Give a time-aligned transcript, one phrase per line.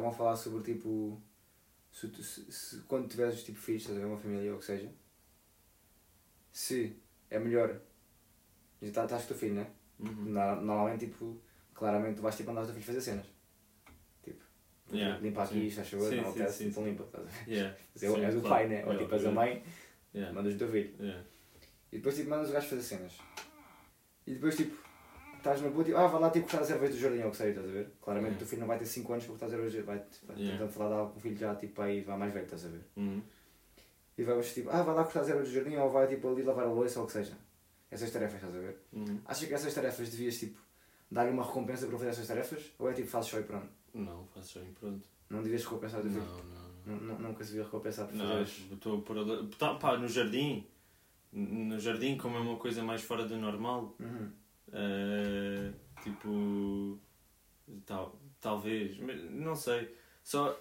[0.00, 1.20] Estavam a falar sobre tipo.
[1.92, 4.64] Se, se, se- quando tiveres tipo filhos, estás a ver uma família ou o que
[4.66, 4.90] seja.
[6.52, 6.96] Se
[7.28, 7.78] é melhor.
[8.80, 9.66] Já estás com o teu filho, né?
[9.98, 10.08] Uhum.
[10.32, 11.38] No- Normalmente, tipo,
[11.74, 13.26] claramente tu vais tipo andar o teu filho fazer cenas.
[14.22, 14.42] Tipo,
[14.90, 17.04] Yeah, limpa aqui, faz favor, Sim, não sim, então limpa.
[17.04, 17.76] Estás a ver?
[18.02, 18.86] É és o pai, né?
[18.86, 19.62] Ou tipo, és a mãe,
[20.14, 20.32] Yeah.
[20.34, 20.94] mandas o teu filho.
[20.98, 21.24] Yeah.
[21.92, 23.18] E depois tipo mandas o gajo fazer cenas.
[24.26, 24.76] E depois tipo,
[25.40, 27.30] estás na boa, tipo, ah, vai lá tipo cortar as ervas do jardim ou o
[27.30, 27.90] que seja, estás a ver?
[28.00, 29.86] Claramente o teu filho não vai ter 5 anos para cortar as ervas do jardim,
[29.86, 30.52] vai, vai Yeah.
[30.58, 32.68] tentando falar de algo com o filho já tipo aí vai mais velho, estás a
[32.68, 32.84] ver?
[32.96, 33.22] Uhum.
[34.18, 36.42] E vamos tipo, ah, vai lá cortar as ervas do jardim ou vai tipo ali
[36.42, 37.32] lavar a louça ou o que seja.
[37.90, 38.76] Essas tarefas, estás a ver?
[38.92, 39.20] Uhum.
[39.26, 40.60] Achas que essas tarefas devias tipo
[41.10, 42.70] dar-lhe uma recompensa para fazer essas tarefas?
[42.78, 43.68] Ou é tipo fazes só e pronto?
[43.94, 45.08] Não, faço só em pronto.
[45.28, 46.44] Não devias recompensar o teu Não, filho?
[46.54, 46.60] não.
[46.86, 48.44] Nu- nu- Nunca se devia recompensar por Não, fazer.
[48.68, 49.02] que estou.
[49.58, 50.66] Tá, pá, no jardim,
[51.32, 54.30] no jardim como é uma coisa mais fora do normal, Uhum.
[54.72, 55.70] Eh,
[56.02, 56.98] tipo,
[57.86, 60.58] tal, talvez, mas não sei, só,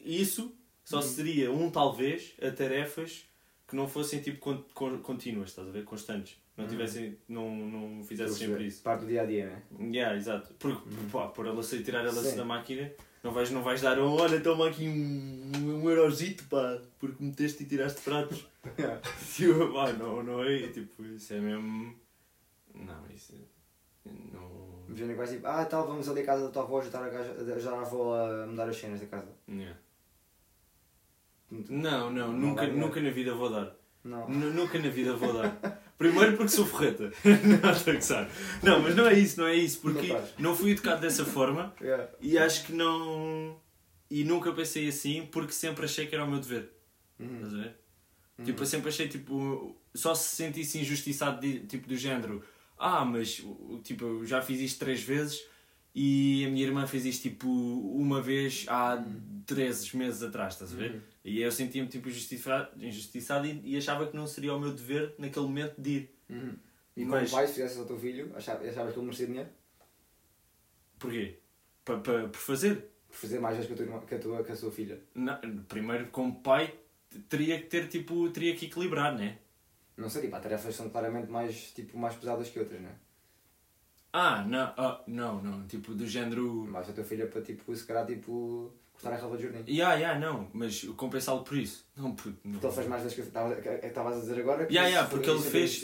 [0.00, 0.54] isso
[0.84, 1.02] só Uhum.
[1.02, 3.24] seria um talvez a tarefas
[3.66, 6.70] que não fossem tipo con- con- contínuas, estás a ver, constantes, não Uhum.
[6.70, 8.68] tivessem, não, não Estou fizessem a sempre perceber.
[8.68, 8.82] isso.
[8.82, 9.62] Parte do dia a dia, né?
[9.96, 10.54] Yeah, exato.
[10.58, 12.36] Porque, pá, por ela sair tirar ela Sim.
[12.36, 16.80] da máquina, não vais, não vais dar, um, olha, toma aqui um, um eurozito, pá,
[17.00, 18.46] porque meteste e tiraste pratos.
[19.34, 21.94] Tipo, pá, não, não é, tipo, isso é mesmo...
[22.74, 23.34] Não, isso
[24.32, 24.84] não...
[24.94, 27.32] Que vais tipo, ah tal, vamos ali à casa da tua avó ajudar a, gaja-
[27.56, 29.32] ajudar a avó a mudar as cenas da casa.
[29.48, 29.76] Yeah.
[31.50, 33.74] Não, não, Não nunca, nunca na vida vou dar.
[34.02, 34.28] Não.
[34.28, 35.50] Nu- Nunca na vida vou dar.
[35.96, 37.04] Primeiro porque sou forreta.
[37.62, 38.28] não, estou a.
[38.62, 39.80] Não, mas não é isso, não é isso.
[39.80, 42.08] Porque Não não fui educado dessa forma Yeah.
[42.20, 43.56] e acho que não.
[44.10, 46.70] E nunca pensei assim porque sempre achei que era o meu dever.
[47.18, 47.36] Uhum.
[47.36, 47.76] Estás a ver?
[48.38, 48.44] Uhum.
[48.44, 49.76] Tipo, eu sempre achei tipo.
[49.94, 52.42] Só se sentisse injustiçado de, tipo, do género.
[52.78, 55.44] Ah, mas o- tipo, eu já fiz isto três vezes
[55.94, 59.02] e a minha irmã fez isto tipo uma vez há
[59.46, 60.92] 13 meses atrás, estás a ver?
[60.92, 61.00] Uhum.
[61.24, 65.46] E eu sentia-me tipo injustiçado, e, e achava que não seria o meu dever naquele
[65.46, 66.14] momento de ir.
[66.28, 66.56] Uhum.
[66.96, 69.48] E Mas- como pai, se fizesse ao teu filho, achavas, achavas que ele merecia dinheiro?
[70.98, 71.38] Porquê?
[71.84, 72.90] Pa, pa, por fazer?
[73.08, 75.00] Por fazer mais vezes que a tua, que a tua, que a sua filha.
[75.14, 76.74] Não, primeiro, como pai,
[77.28, 78.28] teria que ter tipo.
[78.30, 79.38] teria que equilibrar, né?
[79.96, 82.88] Não sei, tipo, há tarefas que são claramente mais, tipo, mais pesadas que outras, não
[82.88, 82.94] é?
[84.12, 85.66] Ah, não, ah, não, não.
[85.66, 86.64] Tipo, do género.
[86.68, 89.72] Mais a tua filha para, tipo, se calhar, tipo, cortar a relva de jardim.
[89.72, 91.84] Ya, ya, não, mas compensá-lo por isso.
[91.96, 92.52] Não, puto, não.
[92.52, 94.62] Porque ele fez mais vezes que estavas a dizer agora.
[94.70, 95.82] Yeah, yeah, porque ele fez-.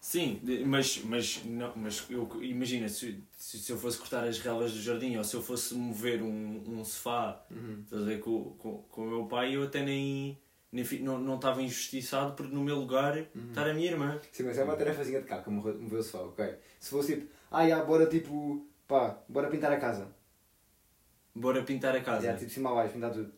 [0.00, 4.80] Sim, mas, mas, não, mas eu, imagina, se, se, eu fosse cortar as relvas do
[4.80, 7.80] jardim ou se eu fosse mover um, um sofá Uhum.
[7.82, 10.38] estás a ver, com, com, com o meu pai, eu até nem,
[11.00, 13.48] não não estava injustiçado porque no meu lugar Uhum.
[13.48, 14.20] estar a minha irmã.
[14.32, 16.54] Sim, mas é uma tarefazinha de como mover o sofá, ok?
[16.78, 20.08] Se fosse tipo, ah, já, bora tipo, pá, bora pintar a casa.
[21.34, 22.26] Bora pintar a casa.
[22.26, 23.32] Já, tipo, cima a baixo, pintar tudo.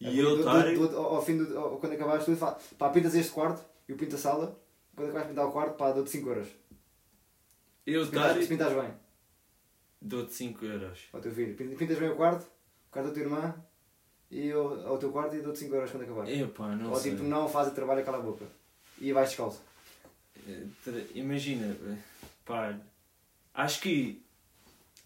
[0.00, 0.66] e eu estar.
[0.96, 4.18] ao, fim do, ao- quando acabares tudo, fala, pá, pintas este quarto, eu pinto a
[4.18, 4.58] sala,
[4.94, 6.48] quando acabares de pintar o quarto, pá, dou-te 5 euros.
[7.86, 8.90] Eu Se se pintares bem,
[10.02, 11.08] Dou-te 5 euros.
[11.12, 11.54] ao teu filho.
[11.56, 13.54] Pin- Pintas bem o quarto, o quarto da tua irmã,
[14.30, 16.40] e eu, ao teu quarto e dou-te 5 euros quando acabares.
[16.40, 17.12] Epá, não Ou sei.
[17.12, 18.44] tipo, não faz o trabalho, cala a boca.
[19.00, 19.60] E vais descalço.
[20.46, 20.66] Eh,
[21.14, 21.76] Imagina,
[22.44, 22.78] pá,
[23.54, 24.22] acho que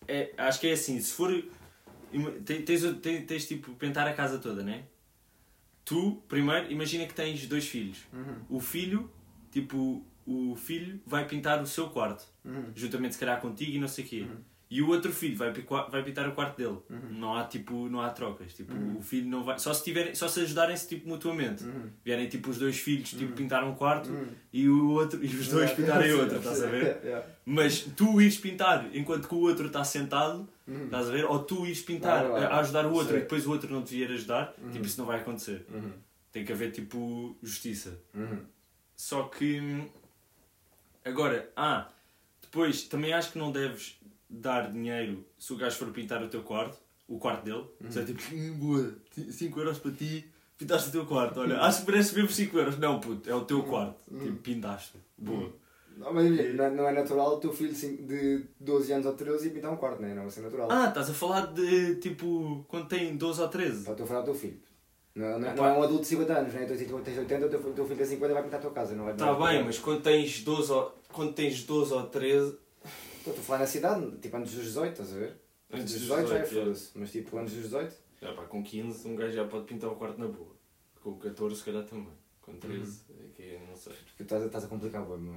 [0.07, 1.31] é, acho que é assim, se for
[2.45, 4.85] tens, o- te- tens, tipo pintar a casa toda, né?
[5.85, 7.99] Tu, primeiro, imagina que tens dois filhos.
[8.13, 8.37] Uhum.
[8.57, 9.11] O filho,
[9.51, 12.73] tipo, o filho vai pintar o seu quarto, Uhum.
[12.75, 14.21] juntamente se calhar contigo e não sei o quê.
[14.23, 14.37] Uhum.
[14.71, 16.79] E o outro filho vai, vai pintar o quarto dele.
[16.91, 17.19] Uhum.
[17.19, 18.55] Não há tipo, não há trocas.
[18.55, 18.97] Tipo, Uhum.
[18.99, 19.59] o filho não vai.
[19.59, 21.63] Só se tiverem, só se ajudarem-se tipo mutuamente.
[21.65, 21.91] Uhum.
[22.05, 23.33] Vierem tipo os dois filhos tipo, Uhum.
[23.33, 24.27] pintar um quarto Uhum.
[24.53, 26.99] e o outro e os dois pintarem outro, estás a ver?
[27.05, 27.25] yeah.
[27.45, 30.87] Mas tu ires pintar enquanto que o outro está sentado, Uhum.
[30.87, 31.25] estás a ver?
[31.27, 32.45] Ou tu ires pintar Vai, vai.
[32.45, 33.19] a a ajudar o outro Sei.
[33.19, 35.67] e depois o outro não te vier ajudar, tipo, isso não vai acontecer.
[36.33, 37.97] Tem que haver tipo justiça.
[38.97, 39.61] Só que
[41.05, 41.89] agora, ah,
[42.43, 43.99] depois também acho que não deves
[44.41, 46.79] dar dinheiro se o gajo for pintar o teu quarto,
[47.09, 47.65] o quarto dele.
[47.81, 48.01] Uhum.
[48.01, 48.95] É tipo, "Hum, boa,
[49.31, 50.25] 5 euros para ti,
[50.59, 51.41] pintaste o teu quarto.
[51.41, 52.79] Olha, acho que merece mesmo 5 euros.
[52.79, 54.03] Não, puto, é o teu quarto.
[54.11, 54.21] Uhum.
[54.21, 54.95] Tipo, pintaste.
[55.19, 55.53] Boa.
[55.97, 59.47] Não, mas não, é- não é natural o teu filho de 12 anos ou 13
[59.47, 60.15] e pintar um quarto, não é?
[60.15, 60.69] Não vai ser natural.
[60.71, 63.85] Ah, estás a falar de tipo quando tem 12 ou 13.
[63.85, 64.59] Só estou a falar do teu filho.
[65.15, 65.55] Não, não, Epá.
[65.55, 66.67] não é um adulto de 50 anos, né?
[66.67, 68.73] Tu tens 80, o teu, o teu filho tem 50 e vai pintar a tua
[68.73, 72.03] casa, não vai Está Tá bem, mas quando tens 12 ou, quando tens 12 ou
[72.07, 72.57] 13.
[73.27, 75.33] Estou a falar na cidade, tipo antes dos 18, estás a ver?
[75.73, 77.95] Antes dos 18 já é foda-se, mas tipo antes dos 18.
[78.21, 80.55] Já, pá, com 15 um gajo já pode pintar o quarto na boa.
[81.03, 82.09] Com 14 se calhar também.
[82.43, 83.17] Com 13 Uhum.
[83.25, 83.93] é que é, não sei.
[83.95, 85.37] Porque estás, a- estás a complicar o meu.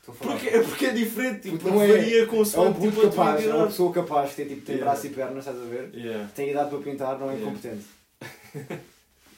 [0.00, 0.32] Estou a falar.
[0.34, 1.86] Porque, é porque é diferente, tipo, não é.
[1.88, 4.74] varia É consoante um puto tipo, capaz, é uma pessoa capaz que tem, tipo, tem
[4.76, 4.90] Yeah.
[4.92, 5.94] braço e pernas, estás a ver?
[5.94, 6.28] Yeah.
[6.34, 7.50] Tem idade para pintar, não é Yeah.
[7.50, 7.84] incompetente.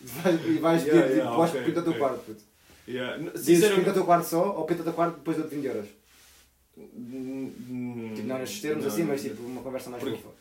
[0.04, 1.98] E vais Yeah, pedir, yeah, tipo, vais ok, pinta o teu ok.
[2.00, 2.42] quarto, puto.
[2.86, 3.30] Yeah.
[3.32, 5.88] Dizes pinta o teu quarto só ou pinta o teu quarto depois dou-te 20 euros.
[6.74, 10.34] Tipo, não nestes termos não, assim, mas tipo uma conversa mais Porque- fofa.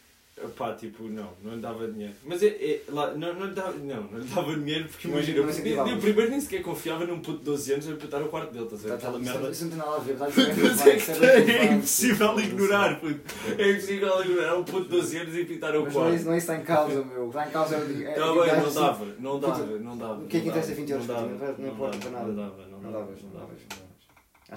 [0.57, 2.15] Pá, tipo, não, não lhe dava dinheiro.
[2.25, 5.13] Mas é, é- lá, não, não, lhe dava, não, não lhe dava dinheiro porque Não-
[5.13, 5.93] imagina, incentivavas.
[5.93, 8.65] eu primeiro nem sequer confiava num puto de 12 anos a pintar o quarto dele,
[8.65, 8.89] estás a ver?
[8.93, 9.51] Tá, tá, Aquela merda.
[9.51, 13.19] Isso não tem nada a ver, a é é é impossível ignorar, puto.
[13.57, 16.23] É impossível ignorar um puto de 12 anos e pintar o Mas não é, isso,
[16.23, 16.25] quarto.
[16.25, 17.27] não é está em causa, meu.
[17.27, 18.13] Está em causa é o dinheiro.
[18.15, 20.23] Tá bem, não dava, não dava, não dava.
[20.23, 22.27] o que é que interessa dava, 20 euros não importa dava, para nada.
[22.27, 23.47] Não dava, Não dava,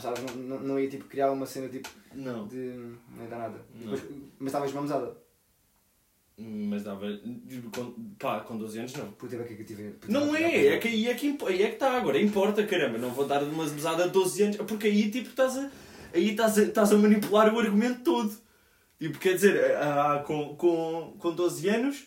[0.04, 0.12] não.
[0.12, 2.56] Achavas que não, não, ia tipo, criar uma cena tipo Não, de.
[3.14, 3.58] não ia dar nada.
[3.75, 4.02] Depois,
[4.38, 5.16] mas estavas mamesada.
[6.38, 7.06] mas dava,
[7.75, 9.12] com, pá, com 12 anos não.
[9.12, 9.94] Puta, é que eu tive.
[10.08, 13.10] Não é, é que aí é que, aí é que está agora, importa, caramba, não
[13.10, 15.70] vou dar uma mesada de 12 anos, porque aí tipo estás a,
[16.12, 18.46] aí estás a, estás a manipular o argumento todo.
[18.99, 22.06] Tipo, quer dizer, ah, com, com, com 12 anos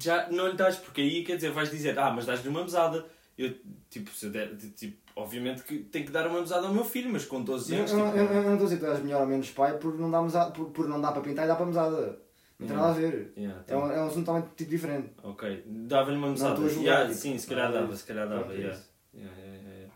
[0.00, 3.06] já não lhe dás, porque aí quer dizer, vais dizer, ah, mas dás-lhe uma mesada.
[3.38, 3.54] Eu,
[3.90, 7.10] tipo, se eu der, tipo, obviamente que tenho que dar uma mesada ao meu filho,
[7.10, 7.90] mas com 12 Eu, anos.
[7.92, 9.78] eu, tipo, eu, eu não estou a dizer que tu és melhor ou menos pai
[9.78, 12.20] por não dar, mesada, por, por não dar para pintar e dar para mesada.
[12.58, 13.32] Não tem nada a ver.
[13.36, 15.10] yeah, É um, é um assunto totalmente tipo diferente.
[15.22, 16.56] Ok, dava-lhe uma mesada.
[16.68, 18.44] julgar, Yeah, tipo, sim, se calhar nada dava, se calhar dava.
[18.44, 18.80] Pronto, é yeah.
[19.14, 19.94] Yeah, yeah, yeah, yeah.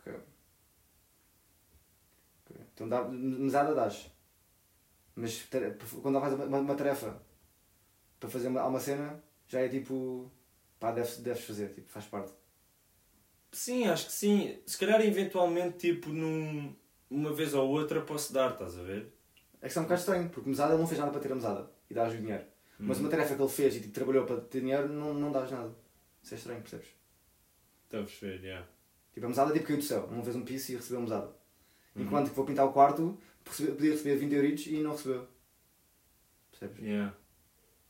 [0.00, 0.12] Ok.
[2.50, 2.56] Ok.
[2.74, 4.10] Então dá, mesada dás.
[5.14, 5.46] Mas
[6.02, 7.20] quando fazes uma, uma tarefa
[8.20, 10.30] para fazer uma, uma cena, já é tipo.
[10.78, 12.32] pá, deves, deves fazer, tipo, faz parte.
[13.52, 14.58] Sim, acho que sim.
[14.66, 16.74] Se calhar eventualmente, tipo, num,
[17.10, 19.12] uma vez ou outra posso dar, estás a ver?
[19.60, 21.32] É que isso é um bocado estranho, porque mesada ele não fez nada para ter
[21.32, 22.44] a mesada e dás o dinheiro.
[22.78, 23.00] Mas Hum.
[23.02, 25.74] uma tarefa que ele fez e tipo, trabalhou para ter dinheiro, não, não dás nada.
[26.22, 26.88] Isso é estranho, percebes?
[27.84, 28.66] Estou a perceber, yeah.
[29.12, 31.26] Tipo, a mesada tipo caiu do céu, não fez um piso e recebeu a mesada.
[31.96, 32.02] Uhum.
[32.04, 35.26] Enquanto que vou pintar o quarto, recebe- podia receber 20 euritos e não recebeu.
[36.50, 36.78] Percebes?
[36.84, 37.16] Yeah.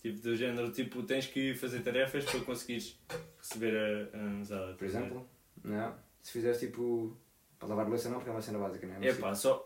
[0.01, 2.99] Tipo, do género, tipo, tens que fazer tarefas para conseguires
[3.39, 4.75] receber a, a mesada.
[4.75, 5.29] Por exemplo,
[5.65, 5.95] não.
[6.23, 7.17] se fizeres tipo.
[7.59, 9.09] para lavar louça, não, porque é uma cena básica, não é?
[9.09, 9.65] É pá, só.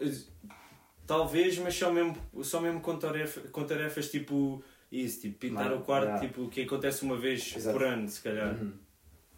[1.07, 4.63] Talvez, mas só mesmo, só mesmo com, tarefa, com tarefas tipo.
[4.91, 6.21] Isso, tipo, pintar Não, o quarto, yeah.
[6.27, 7.79] tipo, que acontece uma vez Exato.
[7.79, 8.55] por ano, se calhar.
[8.55, 8.73] Uhum.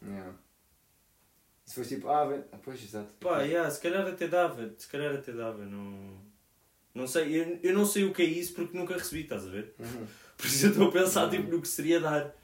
[0.05, 0.33] Yeah.
[1.65, 2.43] Se fosse tipo, ah, vem.
[2.51, 3.15] Ah, pois, exato.
[3.21, 6.19] Pá, yeah, se calhar até dava, se calhar até dava, não.
[6.93, 9.51] Não sei, eu, eu não sei o que é isso porque nunca recebi, estás a
[9.51, 9.75] ver?
[9.79, 10.06] Uhum.
[10.37, 11.31] Por isso eu estou a pensar Uhum.
[11.31, 12.35] tipo, no que seria dar.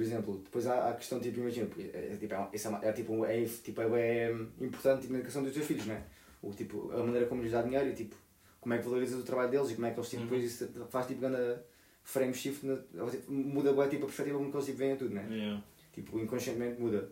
[0.00, 2.70] Por exemplo, depois há a questão, tipo, imagina, é, é, tipo, é, uma- isso é,
[2.70, 4.32] uma- é, tipo, é, tipo, é,
[4.62, 6.02] importante tipo, na educação dos teus filhos, não é?
[6.40, 8.16] O, tipo, a maneira como lhes dá dinheiro e tipo,
[8.62, 10.28] como é que valorizas o trabalho deles e como é que eles tipo, Uhum.
[10.30, 11.60] depois isso faz tipo grande
[12.02, 12.76] frame shift, na,
[13.10, 15.26] tipo, muda bué, tipo, a perspectiva como que eles tipo, veem tudo, não é?
[15.28, 15.62] Yeah.
[15.92, 17.06] Tipo, inconscientemente muda.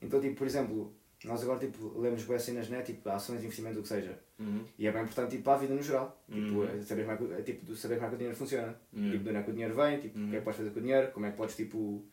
[0.00, 0.94] Então, tipo, por exemplo,
[1.24, 2.80] nós agora tipo, lemos boas cenas, né?
[2.82, 4.16] Tipo, ações, investimento, o que seja.
[4.38, 4.64] Uhum.
[4.78, 6.22] E é bem importante tipo, para a vida no geral.
[6.30, 6.64] Tipo, Uhum.
[6.64, 8.80] é saber como é que, é, tipo, saber como é que o dinheiro funciona.
[8.94, 9.12] Yeah.
[9.12, 10.70] Tipo, de onde é que o dinheiro vem, tipo, o que é que podes fazer
[10.70, 12.06] com o dinheiro, como é que podes, tipo,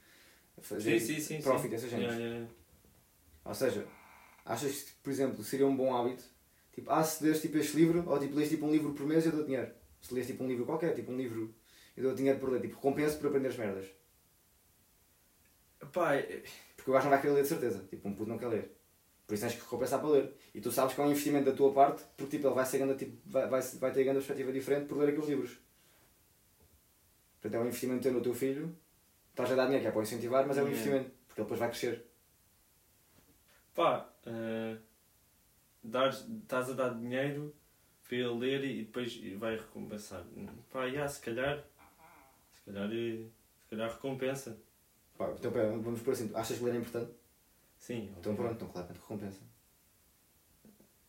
[0.62, 1.42] fazer Sim, sim, sim.
[1.42, 2.06] profit, essas cenas.
[2.06, 2.54] Yeah, yeah, yeah.
[3.45, 3.88] Ou seja,
[4.45, 6.24] achas que, por exemplo, seria um bom hábito?
[6.74, 9.25] Tipo, ah, se lês tipo, este livro, ou tipo, lês tipo um livro por mês,
[9.25, 9.71] eu dou dinheiro.
[10.01, 11.54] Se lês tipo um livro qualquer, tipo um livro,
[11.95, 12.62] eu dou dinheiro por ler.
[12.62, 13.86] Tipo, recompenso por aprender as merdas.
[15.92, 16.44] Pá, é-
[16.76, 17.83] Porque o gajo não vai querer ler de certeza.
[17.90, 18.78] Tipo, um puto não quer ler.
[19.26, 20.33] Por isso tens que recompensar para ler.
[20.54, 22.78] E tu sabes que é um investimento da tua parte, porque tipo, ele vai, ser
[22.78, 25.59] grande, tipo, vai, vai, vai ter grande perspectiva diferente por ler aqueles livros.
[27.42, 28.76] Portanto, é um investimento teu no teu filho.
[29.37, 30.71] Estás a dar dinheiro que é para o incentivar, mas é um Yeah.
[30.81, 31.15] investimento.
[31.27, 32.07] Porque ele depois vai crescer.
[33.75, 34.77] pá, eh,
[35.83, 37.56] dares- estás a dar dinheiro
[38.07, 40.25] para ele ler e depois vai recompensar.
[40.73, 41.63] Pá, yeah, se calhar.
[42.56, 43.27] Se calhar, eh,
[43.61, 44.59] se calhar recompensa.
[45.15, 46.31] Pá, então, pera, vamos por assim.
[46.33, 47.11] Achas que ler é importante?
[47.77, 49.41] Sim, Então pronto, então claramente recompensa.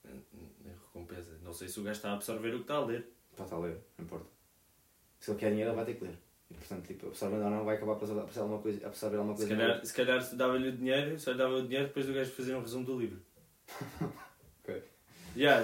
[0.05, 1.39] É recompensa.
[1.43, 3.11] Não sei se o gajo está a absorver o que está a ler.
[3.35, 4.27] Pá, está a ler, não importa.
[5.19, 6.19] Se ele quer dinheiro, ele vai ter que ler.
[6.51, 8.87] E portanto, tipo, absorvendo ou não, vai acabar por absorver alguma coisa.
[8.87, 11.63] Absorver alguma Se coisa calhar, se calhar se dava-lhe o dinheiro, só lhe dava o
[11.63, 13.19] dinheiro depois do gajo fazer um resumo do livro.
[14.63, 14.83] Ok.
[15.37, 15.63] Yeah,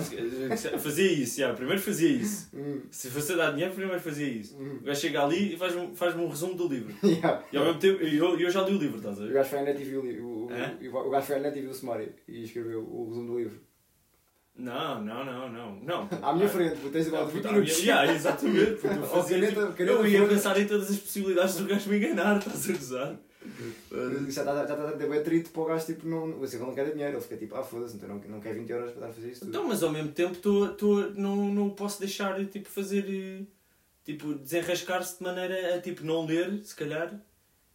[0.78, 2.48] fazia isso, yeah, primeiro fazia isso.
[2.54, 4.56] Hum, Se fosse dar dinheiro, primeiro fazia isso.
[4.56, 4.78] hum.
[4.80, 6.94] O gajo chega ali e faz-me faz um resumo do livro.
[7.02, 7.44] Yeah.
[7.52, 9.32] E ao mesmo tempo, eu, eu já li o livro, estás a O ver?
[9.34, 11.62] gajo foi à net e viu o, o, o, o gajo foi à net e
[11.62, 13.58] viu o sumário e escreveu o resumo do livro.
[14.56, 15.76] Não, não, não, não.
[15.80, 16.08] não.
[16.22, 17.84] À minha frente, tu tens igual de 20 puta, à minha- minutos.
[17.84, 18.72] yeah, exatamente.
[18.72, 21.96] puto, eu, fazia, caneta- tipo, eu ia pensar em todas as possibilidades do gajo me
[21.98, 23.16] enganar, estás a gozar?
[24.30, 26.74] Já está já a ter bem atrito para o gajo, tipo, não, assim, ele não
[26.74, 27.14] quer dinheiro.
[27.16, 29.30] Ele fica tipo, ah, foda-se, então não, não quer 20 euros para dar a fazer
[29.30, 29.48] isso tudo.
[29.50, 33.46] Então, mas ao mesmo tempo tô, tô, não, não posso deixar tipo, fazer.
[34.04, 37.18] Tipo, desenrascar-se de maneira a tipo, não ler, se calhar.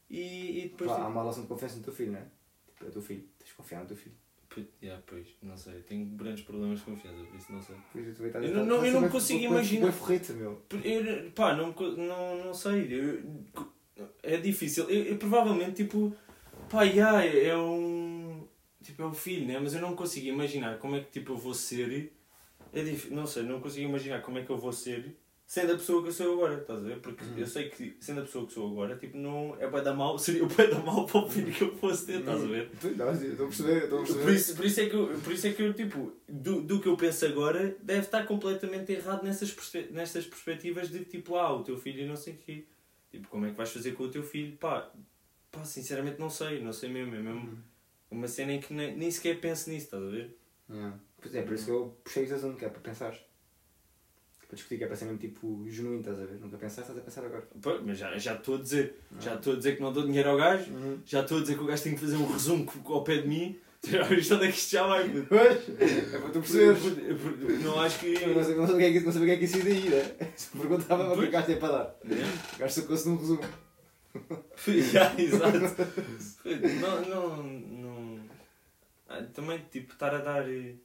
[0.09, 0.89] E, e depois.
[0.89, 2.23] Pá, há tipo, uma relação de confiança no teu filho, não é?
[2.67, 4.15] Tipo, é o teu filho, tens de confiar no teu filho.
[4.81, 5.75] Yeah, pois, não sei.
[5.81, 7.75] Tenho grandes problemas de confiança, por isso não sei.
[7.93, 9.91] Pois, eu também Eu não- eu não consigo bem- imaginar.
[9.91, 10.61] forreta, meu.
[10.83, 12.87] Eu, pá, não, não, não sei.
[12.91, 13.23] Eu-
[14.23, 14.89] é difícil.
[14.89, 16.13] Eu, eu provavelmente, tipo,
[16.69, 18.47] pá, yeah, é um.
[18.83, 19.59] Tipo, é o filho, né?
[19.59, 22.11] Mas eu não consigo imaginar como é que tipo, eu vou ser.
[22.73, 25.15] É difícil, não sei, não consigo imaginar como é que eu vou ser
[25.49, 26.99] sendo a pessoa que eu sou agora, estás a ver?
[26.99, 27.39] Porque Uhum.
[27.39, 30.15] eu sei que sendo a pessoa que sou agora, tipo, não é para dar mal,
[30.19, 32.69] seria o para dar mal para o filho que eu fosse ter, estás a ver?
[32.79, 34.23] Tu- não, Estou a perceber, estou a perceber.
[34.23, 36.79] Por isso, por, isso é que eu, por isso é que eu, tipo, do, do
[36.79, 39.55] que eu penso agora, deve estar completamente errado nessas,
[39.89, 42.65] nessas perspectivas de tipo, ah, o teu filho e não sei o quê.
[43.09, 44.55] Tipo, como é que vais fazer com o teu filho?
[44.57, 44.91] Pá,
[45.51, 47.15] pá sinceramente não sei, não sei mesmo.
[47.15, 47.57] É mesmo Uhum.
[48.11, 50.37] uma cena em que nem, nem sequer penso nisso, estás a ver?
[50.69, 50.99] Yeah.
[51.19, 53.17] Pois é, por isso que eu puxei esse assunto, que é para pensar.
[54.49, 56.39] Para discutir, que é para ser mesmo tipo genuíno, estás a ver?
[56.41, 57.47] Nunca pensaste, estás a pensar agora.
[57.61, 60.27] Pô, mas já já estou a dizer, já estou a dizer que não dou dinheiro
[60.29, 60.99] ao gajo, Uhum.
[61.05, 63.27] já estou a dizer que o gajo tem que fazer um resumo ao pé de
[63.27, 63.57] mim.
[63.87, 65.07] Já viste onde é que isto já vai?
[65.29, 67.63] Pois, é para tu perceberes.
[67.63, 68.11] Não acho que.
[68.25, 69.57] Não sabia, não sabia o que é que, não sabia o que é que isso
[69.59, 70.31] ia daí, né?
[70.35, 71.95] Se me perguntava o que é o gajo tem para dar.
[72.03, 72.17] Né?
[72.55, 73.41] O gajo sacou-se num resumo.
[74.91, 75.59] Já, exato.
[76.81, 78.19] não, não, não.
[79.07, 80.49] Ah, também, tipo, estar a dar.
[80.49, 80.75] eh,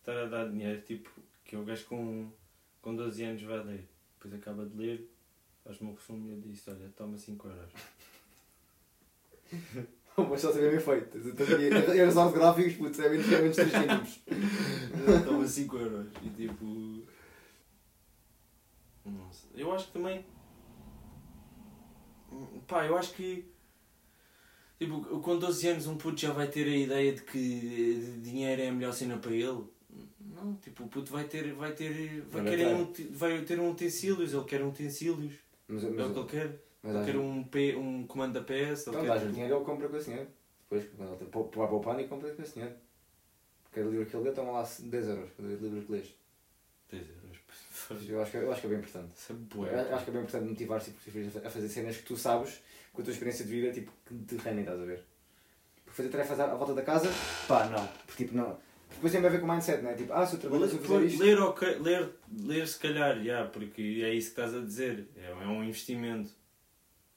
[0.00, 1.10] Estar a dar dinheiro, tipo,
[1.44, 2.30] que o gajo com,
[2.80, 3.88] com 12 anos vai ler.
[4.14, 5.08] Depois acaba de ler,
[5.64, 7.72] faz-me um resumo e eu disse: Olha, toma 5 euros.
[10.28, 11.18] Mas só sabia bem feito.
[11.94, 14.20] E as aulas gráficos, putz, é menos, é menos 3 cêntimos.
[15.24, 16.08] toma 5 euros.
[16.22, 16.64] E tipo.
[19.04, 19.50] Não sei.
[19.62, 20.26] Eu acho que também.
[22.66, 23.48] Pá, eu acho que.
[24.78, 28.68] Tipo, com 12 anos um puto já vai ter a ideia de que dinheiro é
[28.68, 29.64] a melhor cena para ele.
[30.42, 31.52] Não, tipo, o puto vai ter.
[31.52, 32.22] Vai ter.
[32.22, 35.34] Vai, Vai querer um, vai ter um utensílios, ele quer um utensílios.
[35.66, 36.60] Mas, É o que mas, ele quer.
[36.82, 38.86] mas, Ele quer um, P, um comando da PS.
[38.86, 40.28] Ele Então, dás o dinheiro, ele compra com esse dinheiro.
[40.70, 42.74] Depois, quando ele tem- vai poupando e compra com esse dinheiro.
[43.72, 45.30] Cada livro que ele lê, toma lá 10 euros.
[45.36, 46.14] Cada livro que lês.
[46.90, 48.08] 10 euros.
[48.08, 49.10] Eu acho que, eu acho que é bem importante.
[49.16, 52.16] Isso é Eu acho que é bem importante motivar-se tipo, a fazer cenas que tu
[52.16, 52.60] sabes,
[52.92, 55.04] com a tua experiência de vida, tipo, que te rendem, estás a ver?
[55.84, 57.08] Porque fazer tarefas à, à volta da casa,
[57.46, 57.86] pá, não.
[58.06, 58.58] Porque, tipo, não.
[58.90, 59.94] Depois tem a ver com o mindset, não é?
[59.94, 61.22] Tipo, ah, se eu trabalho, se eu fizer Ler, isto.
[61.22, 65.06] ler, ok, ler, ler se calhar, já, porque é isso que estás a dizer.
[65.16, 66.30] É, é um investimento.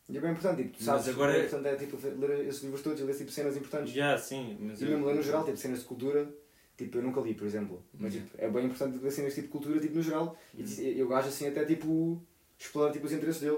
[0.10, 1.08] E é bem importante, tipo, tu Mas sabes.
[1.10, 3.32] agora o que é- é importante é tipo, ler esses livros todos e ler tipo,
[3.32, 3.94] cenas importantes.
[3.94, 4.58] Já, sim.
[4.60, 6.30] Mas E eu- mesmo ler no geral, tipo, cenas de cultura,
[6.78, 7.82] tipo, eu nunca li, por exemplo.
[7.98, 8.30] Mas Yeah.
[8.32, 10.38] tipo, é bem importante ler cenas tipo de cultura, tipo, no geral.
[10.54, 12.22] E e eu acho assim até tipo.
[12.60, 13.58] explorar tipo, os interesses dele.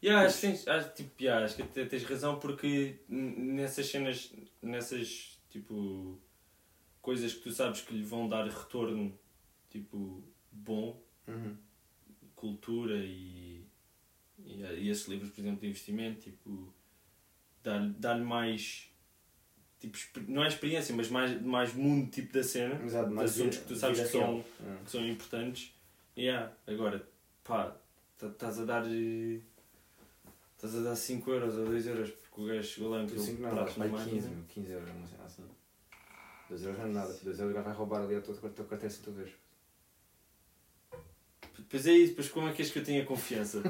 [0.00, 6.18] Já, acho, tens, acho, tipo, já, acho que tens razão porque nessas cenas, nessas tipo
[7.04, 9.12] coisas que tu sabes que lhe vão dar retorno
[9.68, 10.98] tipo bom,
[12.34, 13.62] cultura e,
[14.38, 16.72] e, e esses livros, por exemplo, de investimento, tipo,
[17.62, 18.90] dar-lhe dar mais
[19.78, 23.66] tipo, não é experiência, mas mais, mais mundo tipo da cena, Exato, mais assuntos que
[23.66, 24.42] tu sabes que são.
[24.62, 24.84] É.
[24.84, 25.74] que são importantes.
[26.16, 26.52] Yeah.
[26.66, 27.06] Agora,
[27.42, 27.76] pá,
[28.16, 28.84] tá- estás a dar.
[30.56, 33.18] Estás a dar 5 euros ou 2 euros porque o gajo chegou lá e meteu
[33.18, 34.36] Cinco um não, prato acho na que vai 15, máquina.
[34.36, 35.42] meu, 15 euros, não sei assim.
[36.54, 39.02] 2 euros não é nada, 2 euros vai roubar ali a tua, tua carteira assim
[39.02, 39.30] toda vez.
[41.56, 43.60] Depois é isso, depois como é que és que eu tenha confiança?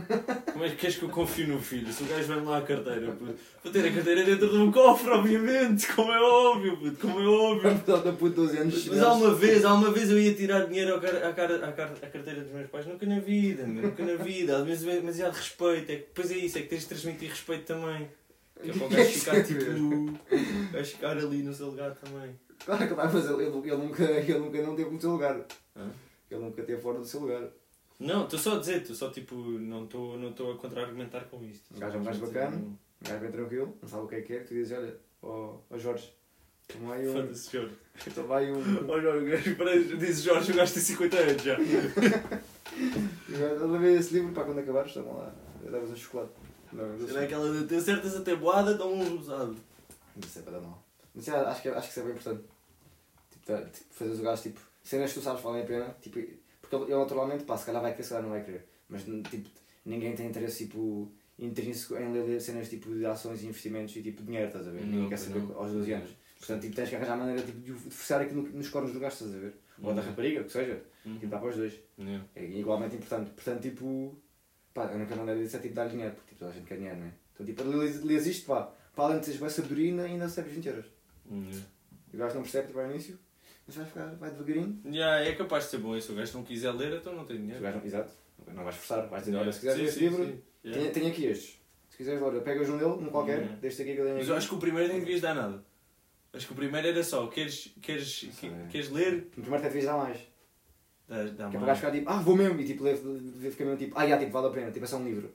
[0.53, 1.91] Como é que és que eu confio no filho?
[1.93, 3.35] Se o gajo vai-me lá a carteira, puto.
[3.63, 7.27] vou ter a carteira dentro de um cofre, obviamente, como é óbvio, puto, como é
[7.27, 7.71] óbvio.
[7.71, 8.87] Apesar da puta 12 anos.
[8.89, 11.33] Mas há uma vez, há uma vez eu ia tirar dinheiro à, cara- à,
[11.73, 14.85] car- à carteira dos meus pais, nunca na vida, meu, nunca na vida, às vezes
[14.85, 18.09] demasiado respeito, é que depois é isso, é que tens de transmitir respeito também.
[18.63, 19.61] Que é para o gajo ficar tipo.
[20.73, 22.35] Gajo ficar ali no seu lugar também.
[22.65, 25.45] Claro que vai, mas ele, ele, nunca, ele nunca não teve no seu lugar.
[25.77, 25.91] Hã?
[26.31, 27.49] Ele nunca teve fora do seu lugar.
[28.01, 31.43] Não, estou só a dizer, estou só tipo, não estou não estou a contra-argumentar com
[31.45, 31.75] isto.
[31.75, 32.57] Um gajo é um gajo bacana.
[32.57, 32.77] Um
[33.09, 35.57] gajo bem tranquilo, não sabe o que é que é, que tu dizes, olha, ó
[35.71, 36.13] ó Jorge,
[36.67, 37.13] toma aí um.
[37.13, 37.75] Foda-se, Jorge.
[38.15, 38.59] Toma aí um.
[38.91, 41.57] Ó Jorge, o gajo parece- diz Jorge, o gajo tem 50 anos já.
[41.61, 45.35] E o gajo, Olha, vê esse livro, para quando acabares, toma lá,
[45.71, 46.33] davas um chocolate.
[46.73, 49.57] Não, não Será aquela de ter certas até boada, estão um usado.
[50.17, 50.84] Isso é para dar mal.
[51.15, 52.45] Mas já, acho, que, acho que isso é bem importante.
[53.31, 56.21] Tipo, tá, tipo fazeres o gajo, tipo, cenas que tu sabes valem a pena, tipo,
[56.61, 58.67] porque ele, naturalmente, pá, se calhar vai querer, se calhar não vai querer.
[58.89, 59.49] Mas, tipo,
[59.85, 64.23] ninguém tem interesse, tipo, intrínseco em ler cenas, tipo, de ações e investimentos e, tipo,
[64.23, 64.81] dinheiro, estás a ver?
[64.83, 65.57] Não, ninguém quer saber não.
[65.57, 66.11] aos 12 anos.
[66.39, 69.01] Portanto, tipo, tens que arranjar a maneira, tipo, de forçar aquilo no- nos cornos do
[69.01, 69.55] gajo, estás a ver?
[69.83, 70.09] Ou da Uhum.
[70.09, 70.83] rapariga, o que seja.
[71.05, 71.15] Uhum.
[71.15, 71.81] Tipo, dá para os dois.
[71.99, 72.25] Yeah.
[72.37, 73.31] É igualmente importante.
[73.31, 74.17] Portanto, tipo,
[74.73, 76.77] pá, a única maneira disso é tipo dar dinheiro, porque tipo, toda a gente quer
[76.77, 77.13] dinheiro, não é?
[77.35, 77.63] Então, tipo,
[78.07, 80.87] lês, isto, pá, para além de teres boa sabedoria, ainda, ainda recebes 20 euros.
[81.31, 81.67] Yeah.
[82.13, 83.19] O gajo não percebe, tipo, ao início,
[83.67, 84.81] mas vai ficar, vai devagarinho.
[84.87, 85.99] Yeah, é capaz de ser bom.
[86.01, 87.61] Se o gajo não quiser ler, então não tem O dinheiro.
[87.63, 88.13] gajo exato,
[88.53, 91.61] não vais forçar, vais dizer, olha, se quiseres ler este livro, tenho, tenho aqui estes.
[91.91, 93.57] Se quiseres, olha, pegas um dele, um qualquer, Yeah.
[93.57, 95.65] deste aqui que eu tenho Mas eu acho que o primeiro nem devias dar nada.
[96.33, 98.51] Acho que o primeiro era só, queres, queres, sei.
[98.71, 99.13] queres ler?
[99.37, 100.19] No primeiro até devias dar mais.
[101.07, 102.61] Dá, dá Que é para o gajo ficar tipo, ah, vou mesmo.
[102.61, 104.71] E tipo, ler- fica mesmo tipo, ah, já, tipo, vale a pena.
[104.73, 105.33] Tipo, é só um livro.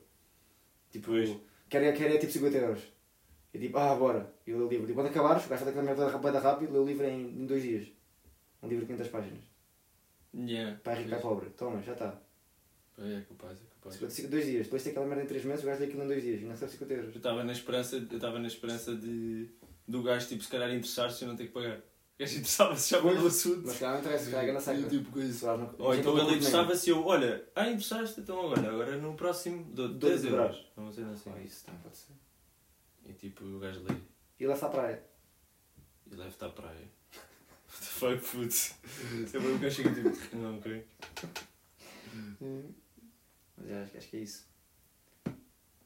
[0.90, 1.30] Tipo, Pois.
[1.70, 2.82] quer, quer é tipo 50 euros.
[3.52, 4.32] E tipo, ah, bora.
[4.46, 4.86] E lê o livro.
[4.86, 7.46] Tipo, quando acabares, o gajo faz aquela merda rápida rápido, lê o livro em, em
[7.46, 7.88] dois dias.
[8.62, 9.40] Um livro de 500 páginas.
[10.34, 10.78] Yeah.
[10.84, 11.50] Pai rico, pai pobre.
[11.50, 12.20] Toma, já está.
[12.98, 14.12] É capaz, é capaz.
[14.12, 14.64] 50, dois dias.
[14.64, 16.40] Depois tem aquela merda em 3 meses, o gajo lê aquilo em dois dias.
[16.40, 17.10] E não recebe 50 euros.
[17.14, 19.48] Eu estava na esperança, eu estava na esperança de
[19.88, 21.78] do gajo tipo se calhar interessar-se e eu não ter que pagar.
[21.78, 21.82] O
[22.20, 23.62] gajo interessava-se já pelo assunto.
[23.64, 24.88] Mas se calhar não interessa, calhar é na seca.
[24.88, 25.56] tipo coisa.
[25.56, 29.64] Não- Ou então não ele interessava-se eu, olha, ah, interessaste, então agora, agora no próximo
[29.72, 30.66] dou Dou-te 10 de euros.
[30.76, 31.32] Vamos dizer assim.
[31.34, 32.12] Oh, isso também pode ser.
[33.10, 33.94] E tipo o gajo lê
[34.38, 35.02] E está a praia.
[36.10, 36.88] e leva-te à praia.
[38.00, 38.74] What the fuck, putz.
[39.28, 40.86] Sempre o gajo chega tipo, não, ok.
[43.56, 44.48] Mas acho, acho que é isso.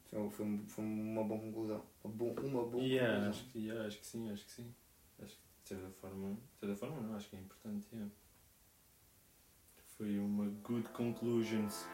[0.09, 1.85] Foi, foi, foi uma boa conclusão.
[2.03, 3.29] Uma, bom, uma boa Yeah, conclusão.
[3.31, 4.75] acho, que, yeah, acho que sim, acho que sim.
[5.21, 8.11] Acho que de certa forma, de certa forma não, acho que é importante, yeah.
[9.97, 11.85] Foi uma good conclusions.